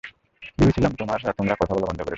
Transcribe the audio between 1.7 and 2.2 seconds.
বলা বন্ধ করেছ।